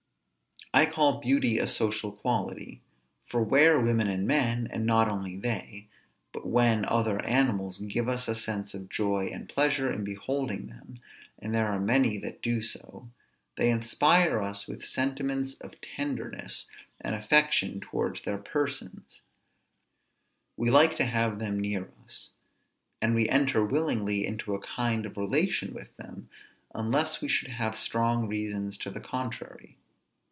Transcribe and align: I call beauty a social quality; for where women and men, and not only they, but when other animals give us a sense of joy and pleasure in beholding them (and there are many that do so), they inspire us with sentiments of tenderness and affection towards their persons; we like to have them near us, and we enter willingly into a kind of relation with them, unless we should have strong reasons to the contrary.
I 0.73 0.85
call 0.85 1.19
beauty 1.19 1.57
a 1.59 1.67
social 1.67 2.13
quality; 2.13 2.81
for 3.27 3.43
where 3.43 3.77
women 3.77 4.07
and 4.07 4.25
men, 4.25 4.69
and 4.71 4.85
not 4.85 5.09
only 5.09 5.35
they, 5.35 5.89
but 6.31 6.47
when 6.47 6.85
other 6.85 7.21
animals 7.25 7.79
give 7.79 8.07
us 8.07 8.29
a 8.29 8.35
sense 8.35 8.73
of 8.73 8.87
joy 8.87 9.25
and 9.33 9.49
pleasure 9.49 9.91
in 9.91 10.05
beholding 10.05 10.67
them 10.67 11.01
(and 11.37 11.53
there 11.53 11.67
are 11.67 11.77
many 11.79 12.17
that 12.19 12.41
do 12.41 12.61
so), 12.61 13.09
they 13.57 13.69
inspire 13.69 14.39
us 14.41 14.65
with 14.65 14.85
sentiments 14.85 15.55
of 15.55 15.73
tenderness 15.81 16.67
and 17.01 17.15
affection 17.15 17.81
towards 17.81 18.21
their 18.21 18.37
persons; 18.37 19.19
we 20.55 20.69
like 20.69 20.95
to 20.95 21.05
have 21.05 21.39
them 21.39 21.59
near 21.59 21.91
us, 22.05 22.29
and 23.01 23.13
we 23.13 23.27
enter 23.27 23.61
willingly 23.65 24.25
into 24.25 24.55
a 24.55 24.61
kind 24.65 25.05
of 25.05 25.17
relation 25.17 25.73
with 25.73 25.93
them, 25.97 26.29
unless 26.73 27.21
we 27.21 27.27
should 27.27 27.49
have 27.49 27.75
strong 27.77 28.25
reasons 28.29 28.77
to 28.77 28.89
the 28.89 29.01
contrary. 29.01 29.75